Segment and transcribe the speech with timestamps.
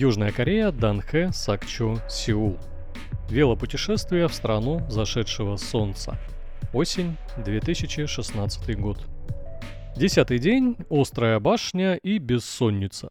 [0.00, 2.56] Южная Корея, Данхэ, Сакчо, Сеул.
[3.28, 6.16] Велопутешествие в страну зашедшего солнца.
[6.72, 9.04] Осень, 2016 год.
[9.96, 13.10] Десятый день, острая башня и бессонница.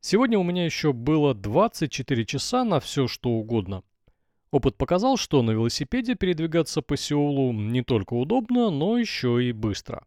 [0.00, 3.82] Сегодня у меня еще было 24 часа на все что угодно.
[4.52, 10.06] Опыт показал, что на велосипеде передвигаться по Сеулу не только удобно, но еще и быстро.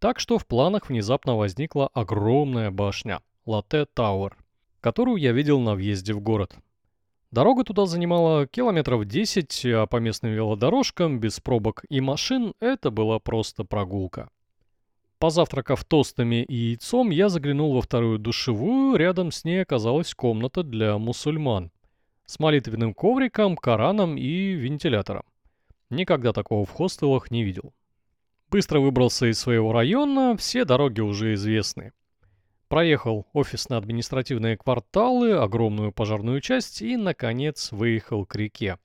[0.00, 4.36] Так что в планах внезапно возникла огромная башня– Латте Тауэр,
[4.82, 6.56] которую я видел на въезде в город.
[7.30, 13.18] Дорога туда занимала километров 10, а по местным велодорожкам, без пробок и машин, это была
[13.18, 14.28] просто прогулка.
[15.18, 20.98] Позавтракав тостами и яйцом, я заглянул во вторую душевую, рядом с ней оказалась комната для
[20.98, 21.70] мусульман.
[22.26, 25.22] С молитвенным ковриком, Кораном и вентилятором.
[25.90, 27.72] Никогда такого в хостелах не видел.
[28.50, 31.92] Быстро выбрался из своего района, все дороги уже известны.
[32.72, 38.78] Проехал офисно-административные кварталы, огромную пожарную часть и, наконец, выехал к реке.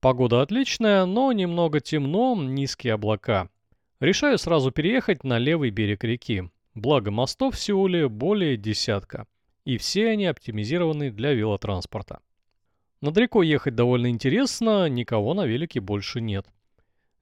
[0.00, 3.50] Погода отличная, но немного темно, низкие облака.
[4.00, 6.44] Решаю сразу переехать на левый берег реки.
[6.74, 9.26] Благо мостов в Сеуле более десятка.
[9.66, 12.20] И все они оптимизированы для велотранспорта.
[13.02, 16.46] Над рекой ехать довольно интересно, никого на велике больше нет.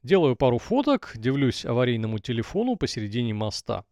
[0.04, 3.84] Делаю пару фоток, дивлюсь аварийному телефону посередине моста.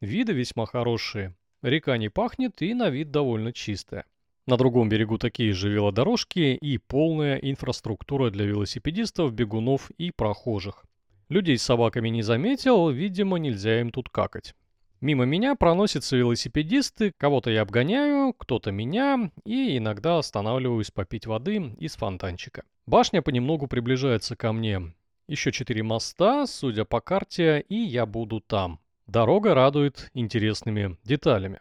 [0.00, 1.34] Виды весьма хорошие.
[1.62, 4.04] Река не пахнет и на вид довольно чистая.
[4.46, 10.84] На другом берегу такие же велодорожки и полная инфраструктура для велосипедистов, бегунов и прохожих.
[11.28, 14.54] Людей с собаками не заметил, видимо, нельзя им тут какать.
[15.00, 21.96] Мимо меня проносятся велосипедисты, кого-то я обгоняю, кто-то меня, и иногда останавливаюсь попить воды из
[21.96, 22.64] фонтанчика.
[22.86, 24.94] Башня понемногу приближается ко мне.
[25.28, 28.80] Еще четыре моста, судя по карте, и я буду там.
[29.08, 31.60] Дорога радует интересными деталями.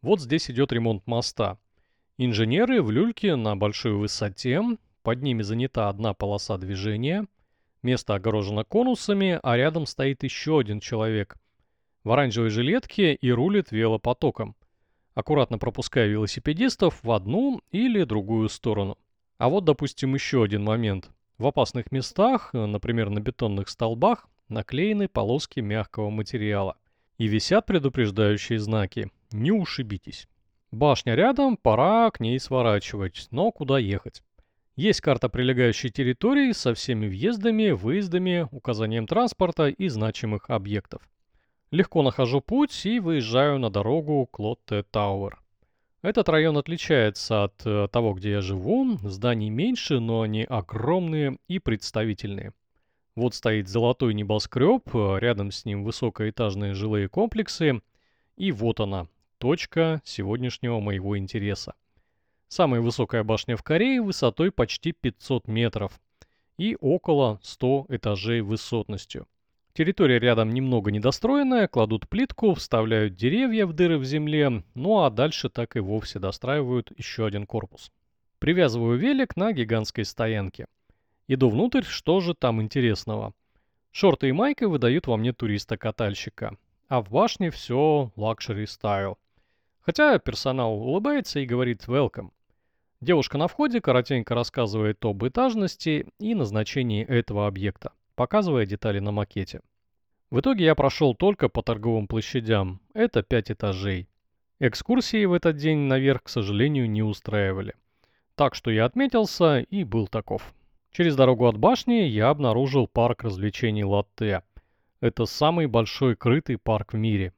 [0.00, 1.58] Вот здесь идет ремонт моста.
[2.16, 4.62] Инженеры в люльке на большой высоте,
[5.02, 7.26] под ними занята одна полоса движения–
[7.86, 11.36] Место огорожено конусами, а рядом стоит еще один человек
[12.02, 14.56] в оранжевой жилетке и рулит велопотоком,
[15.14, 18.98] аккуратно пропуская велосипедистов в одну или другую сторону.
[19.38, 21.10] А вот, допустим, еще один момент.
[21.38, 26.76] В опасных местах, например, на бетонных столбах, наклеены полоски мягкого материала.
[27.18, 30.28] И висят предупреждающие знаки «Не ушибитесь».
[30.70, 34.22] Башня рядом, пора к ней сворачивать, но куда ехать?
[34.74, 41.08] Есть карта прилегающей территории со всеми въездами, выездами, указанием транспорта и значимых объектов.
[41.70, 45.40] Легко нахожу путь и выезжаю на дорогу Клотте Тауэр.
[46.02, 48.98] Этот район отличается от э, того, где я живу.
[49.02, 52.52] Зданий меньше, но они огромные и представительные.
[53.16, 57.80] Вот стоит золотой небоскреб, рядом с ним высокоэтажные жилые комплексы.
[58.36, 61.74] И вот она, точка сегодняшнего моего интереса.
[62.48, 65.98] Самая высокая башня в Корее высотой почти 500 метров
[66.58, 69.26] и около 100 этажей высотностью.
[69.72, 75.48] Территория рядом немного недостроенная, кладут плитку, вставляют деревья в дыры в земле, ну а дальше
[75.48, 77.90] так и вовсе достраивают еще один корпус.
[78.38, 80.66] Привязываю велик на гигантской стоянке.
[81.28, 83.32] Иду внутрь, что же там интересного.
[83.90, 86.56] Шорты и майка выдают во мне туриста-катальщика.
[86.88, 89.18] А в башне все luxury style.
[89.80, 92.30] Хотя персонал улыбается и говорит «welcome».
[93.00, 99.60] Девушка на входе коротенько рассказывает об этажности и назначении этого объекта, показывая детали на макете.
[100.30, 104.08] В итоге я прошел только по торговым площадям, это 5 этажей.
[104.60, 107.74] Экскурсии в этот день наверх, к сожалению, не устраивали.
[108.34, 110.54] Так что я отметился и был таков.
[110.96, 114.42] Через дорогу от башни я обнаружил парк развлечений Латте.
[115.02, 117.34] Это самый большой крытый парк в мире.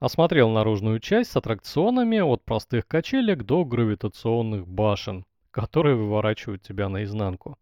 [0.00, 7.58] Осмотрел наружную часть с аттракционами от простых качелек до гравитационных башен, которые выворачивают тебя наизнанку.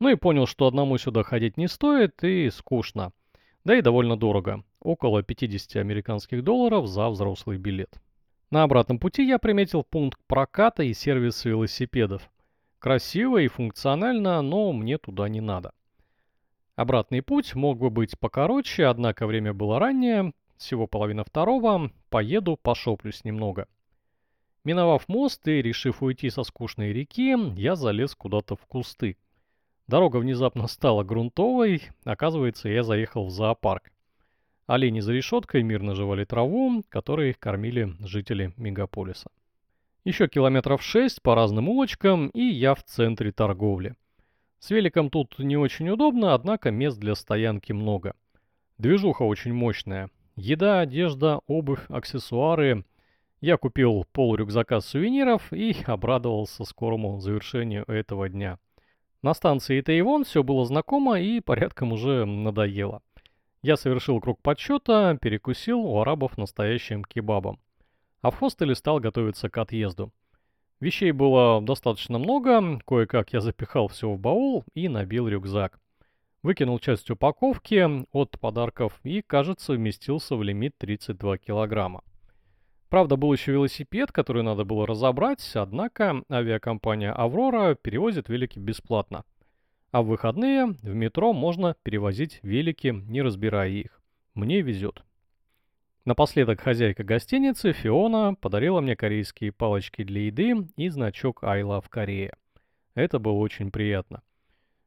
[0.00, 3.12] Ну и понял, что одному сюда ходить не стоит и скучно.
[3.64, 4.64] Да и довольно дорого.
[4.80, 7.98] Около 50 американских долларов за взрослый билет.
[8.50, 12.29] На обратном пути я приметил пункт проката и сервис велосипедов.
[12.80, 15.74] Красиво и функционально, но мне туда не надо.
[16.76, 23.22] Обратный путь мог бы быть покороче, однако время было раннее, всего половина второго, поеду, пошоплюсь
[23.22, 23.68] немного.
[24.64, 29.18] Миновав мост и решив уйти со скучной реки, я залез куда-то в кусты.
[29.86, 33.92] Дорога внезапно стала грунтовой, оказывается, я заехал в зоопарк.
[34.66, 39.30] Олени за решеткой мирно жевали траву, которой их кормили жители мегаполиса.
[40.04, 43.94] Еще километров шесть по разным улочкам, и я в центре торговли.
[44.58, 48.14] С великом тут не очень удобно, однако мест для стоянки много.
[48.78, 50.10] Движуха очень мощная.
[50.36, 52.84] Еда, одежда, обувь, аксессуары
[53.42, 58.58] Я купил пол рюкзака сувениров и обрадовался скорому завершению этого дня.
[59.22, 63.02] На станции Тайвон все было знакомо и порядком уже надоело.
[63.62, 67.60] Я совершил круг подсчета, перекусил у арабов настоящим кебабом.
[68.22, 70.12] А в хостеле стал готовиться к отъезду.
[70.80, 75.78] Вещей было достаточно много, кое-как я запихал все в баул и набил рюкзак.
[76.42, 82.02] Выкинул часть упаковки от подарков и, кажется, вместился в лимит 32 килограмма.
[82.88, 89.24] Правда, был еще велосипед, который надо было разобрать, однако авиакомпания «Аврора» перевозит велики бесплатно.
[89.92, 94.00] А в выходные в метро можно перевозить велики, не разбирая их.
[94.34, 95.04] Мне везет.
[96.06, 102.32] Напоследок хозяйка гостиницы Фиона подарила мне корейские палочки для еды и значок I Love Korea.
[102.94, 104.22] Это было очень приятно.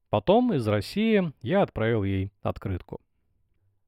[0.09, 2.99] Потом из России я отправил ей открытку.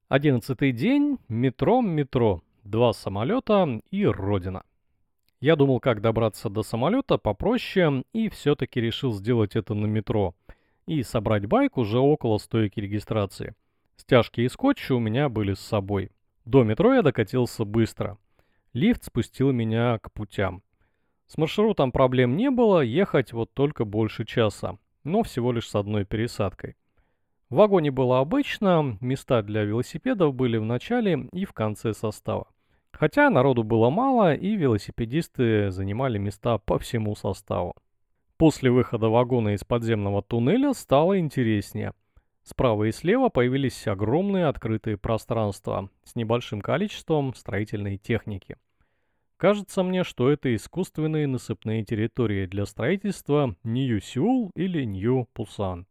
[0.08, 4.64] Одиннадцатый день, метро, метро, два самолета и родина.
[5.42, 10.36] Я думал, как добраться до самолета попроще, и все-таки решил сделать это на метро.
[10.86, 13.56] И собрать байк уже около стойки регистрации.
[13.98, 16.12] Стяжки и скотч у меня были с собой.
[16.46, 18.20] До метро я докатился быстро.
[18.74, 20.62] Лифт спустил меня к путям.
[21.26, 26.06] С маршрутом проблем не было, ехать вот только больше часа, но всего лишь с одной
[26.06, 26.76] пересадкой.
[27.50, 32.48] В вагоне было обычно, места для велосипедов были в начале и в конце состава.
[32.92, 37.74] Хотя народу было мало, и велосипедисты занимали места по всему составу.
[38.38, 41.94] После выхода вагона из подземного туннеля стало интереснее–
[42.46, 48.58] Справа и слева появились огромные открытые пространства с небольшим количеством строительной техники.
[49.38, 55.88] Кажется мне, что это искусственные насыпные территории для строительства Нью-Сеул или Нью-Пусан.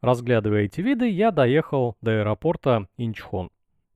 [0.00, 3.50] Разглядывая эти виды, я доехал до аэропорта Инчхон.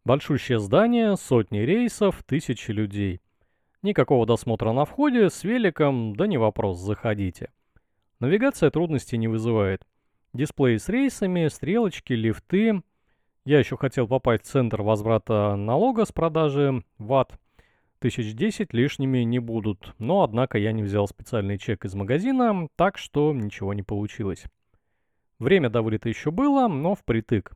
[0.05, 3.21] Большущее здание, сотни рейсов, тысячи людей.
[3.83, 7.51] Никакого досмотра на входе, с великом, да не вопрос, заходите.
[8.21, 9.85] Навигация трудностей не вызывает.
[10.37, 12.83] Дисплей с рейсами, стрелочки, лифты.
[13.47, 17.41] Я еще хотел попасть в центр возврата налога с продажи ватт.
[18.01, 18.35] Тысяч
[18.73, 23.73] лишними не будут, но однако я не взял специальный чек из магазина, так что ничего
[23.73, 24.45] не получилось.
[25.39, 27.53] Время до вылета еще было, но впритык.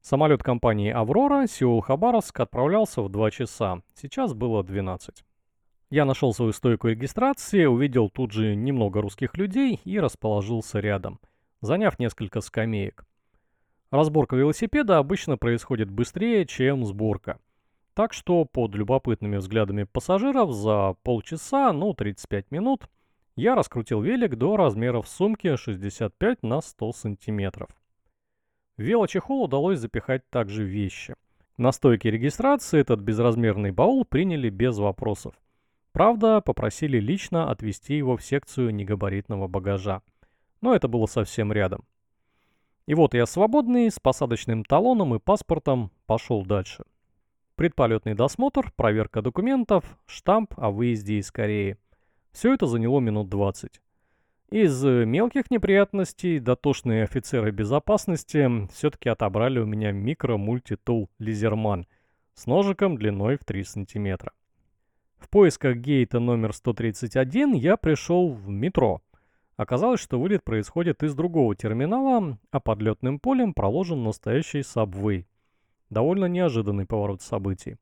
[0.00, 5.24] Самолет компании «Аврора» Сеул-Хабаровск отправлялся в 2 часа, сейчас было 12.
[5.90, 11.18] Я нашел свою стойку регистрации, увидел тут же немного русских людей и расположился рядом–
[11.62, 13.06] заняв несколько скамеек.
[13.90, 17.38] Разборка велосипеда обычно происходит быстрее, чем сборка.
[17.94, 22.88] Так что под любопытными взглядами пассажиров за полчаса, ну 35 минут,
[23.36, 27.68] я раскрутил велик до размеров сумки 65 на 100 сантиметров.
[28.78, 31.14] В велочехол удалось запихать также вещи.
[31.58, 35.34] На стойке регистрации этот безразмерный баул приняли без вопросов.
[35.92, 40.00] Правда, попросили лично отвезти его в секцию негабаритного багажа
[40.62, 41.84] но это было совсем рядом.
[42.86, 46.84] И вот я свободный, с посадочным талоном и паспортом пошел дальше.
[47.54, 51.76] Предполетный досмотр, проверка документов, штамп о выезде из Кореи.
[52.32, 53.80] Все это заняло минут 20.
[54.50, 61.86] Из мелких неприятностей дотошные офицеры безопасности все-таки отобрали у меня микро-мультитул Лизерман
[62.34, 64.32] с ножиком длиной в 3 сантиметра.
[65.18, 69.02] В поисках гейта номер 131 я пришел в метро–
[69.56, 75.26] Оказалось, что вылет происходит из другого терминала, а под летным полем проложен настоящий сабвей.
[75.90, 77.76] Довольно неожиданный поворот событий.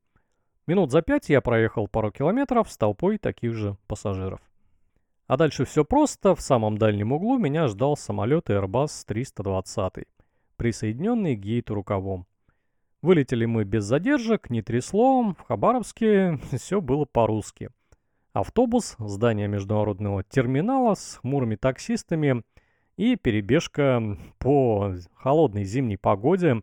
[0.67, 4.41] Минут за пять я проехал пару километров с толпой таких же пассажиров.
[5.27, 6.35] А дальше все просто.
[6.35, 10.05] В самом дальнем углу меня ждал самолет Airbus 320,
[10.57, 12.27] присоединенный к гейту рукавом.
[13.01, 15.33] Вылетели мы без задержек, не трясло.
[15.33, 17.69] В Хабаровске все было по-русски–
[18.33, 22.43] автобус, здание международного терминала с хмурыми таксистами
[22.97, 26.61] и перебежка по холодной зимней погоде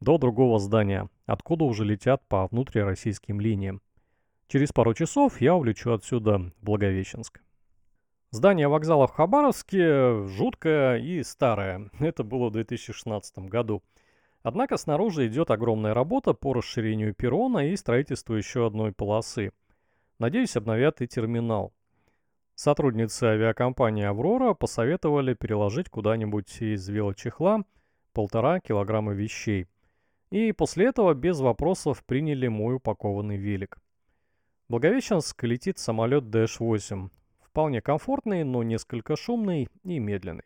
[0.00, 3.80] до другого здания, откуда уже летят по внутрироссийским линиям.
[4.48, 7.40] Через пару часов я улечу отсюда в Благовещенск.
[8.30, 11.90] Здание вокзала в Хабаровске жуткое и старое.
[11.98, 13.82] Это было в 2016 году.
[14.42, 19.52] Однако снаружи идет огромная работа по расширению перрона и строительству еще одной полосы–
[20.18, 21.74] Надеюсь, обновят и терминал.
[22.54, 27.64] Сотрудницы авиакомпании «Аврора» посоветовали переложить куда-нибудь из велочехла
[28.14, 29.66] полтора килограмма вещей.
[30.30, 33.76] И после этого без вопросов приняли мой упакованный велик.
[34.70, 37.10] Благовещенск летит самолет DH-8.
[37.42, 40.44] Вполне комфортный, но несколько шумный и медленный.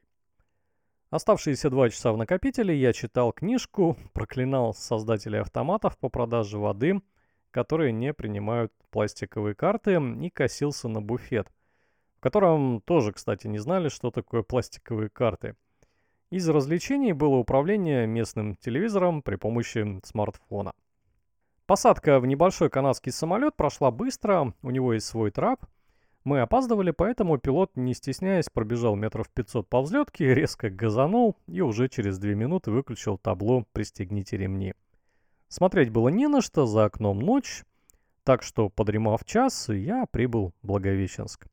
[1.11, 7.01] Оставшиеся два часа в накопителе я читал книжку, проклинал создателей автоматов по продаже воды–
[7.51, 11.49] которые не принимают пластиковые карты, и косился на буфет,
[12.17, 15.57] в котором тоже, кстати, не знали, что такое пластиковые карты.
[16.31, 20.73] Из развлечений было управление местным телевизором при помощи смартфона.
[21.67, 25.67] Посадка в небольшой канадский самолет прошла быстро, у него есть свой трап.
[26.23, 31.89] Мы опаздывали, поэтому пилот, не стесняясь, пробежал метров 500 по взлетке, резко газанул и уже
[31.89, 34.75] через 2 минуты выключил табло «Пристегните ремни».
[35.51, 37.65] Смотреть было не на что, за окном ночь,
[38.23, 41.49] так что, подремав час, я прибыл в Благовещенск.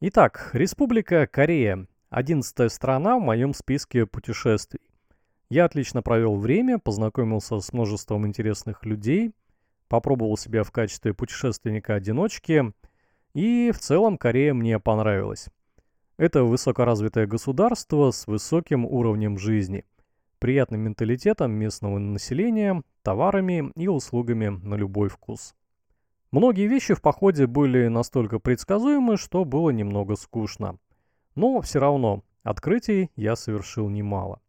[0.00, 1.88] Итак, Республика Корея.
[2.08, 4.92] Одиннадцатая страна в моем списке путешествий.
[5.50, 9.32] Я отлично провел время, познакомился с множеством интересных людей,
[9.88, 12.72] попробовал себя в качестве путешественника-одиночки,
[13.34, 15.48] и в целом Корея мне понравилась.
[16.16, 19.84] Это высокоразвитое государство с высоким уровнем жизни,
[20.38, 25.54] приятным менталитетом местного населения, товарами и услугами на любой вкус.
[26.32, 30.78] Многие вещи в походе были настолько предсказуемы, что было немного скучно.
[31.34, 34.40] Но все равно, открытий я совершил немало.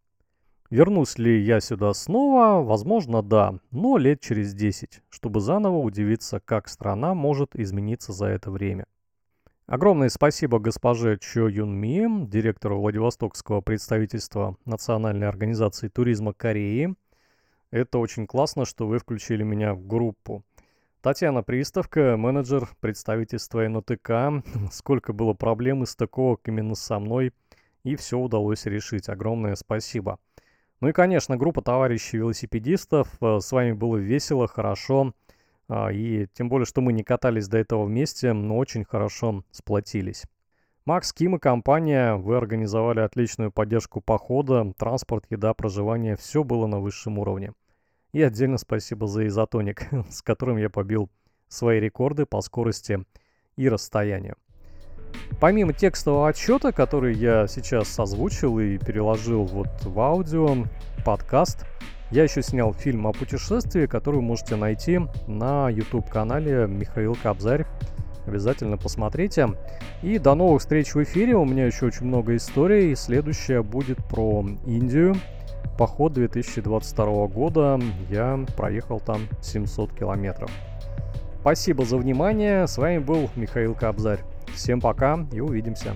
[0.70, 2.62] Вернусь ли я сюда снова?
[2.62, 8.52] Возможно, да, но лет через 10, чтобы заново удивиться, как страна может измениться за это
[8.52, 8.86] время.
[9.68, 16.96] Огромное спасибо госпоже Чо Юн Ми, директору Владивостокского представительства Национальной организации туризма Кореи.
[17.70, 20.46] Это очень классно, что вы включили меня в группу.
[21.02, 24.42] Татьяна Приставка, менеджер представительства НОТК.
[24.72, 27.34] Сколько было проблем и стыковок именно со мной,
[27.84, 29.10] и все удалось решить.
[29.10, 30.18] Огромное спасибо.
[30.80, 33.10] Ну и, конечно, группа товарищей велосипедистов.
[33.20, 35.14] Э, с вами было весело, хорошо.
[35.70, 40.24] И тем более, что мы не катались до этого вместе, но очень хорошо сплотились.
[40.86, 46.80] Макс, Ким и компания, вы организовали отличную поддержку похода, транспорт, еда, проживание, все было на
[46.80, 47.52] высшем уровне.
[48.14, 51.10] И отдельно спасибо за изотоник, с которым я побил
[51.50, 53.06] свои рекорды по скорости
[53.58, 54.38] и расстоянию.
[55.42, 60.66] Помимо текстового отчета, который я сейчас озвучил и переложил вот в аудио,
[61.06, 61.66] подкаст,
[62.12, 67.66] я еще снял фильм о путешествии, который вы можете найти на YouTube-канале Михаил Кобзарь.
[68.26, 69.50] Обязательно посмотрите.
[70.02, 71.36] И до новых встреч в эфире.
[71.36, 72.96] У меня еще очень много историй.
[72.96, 75.16] Следующая будет про Индию.
[75.78, 77.80] Поход 2022 года.
[78.10, 80.52] Я проехал там 700 километров.
[81.42, 82.68] Спасибо за внимание.
[82.68, 84.20] С вами был Михаил Кобзарь.
[84.54, 85.94] Всем пока и увидимся.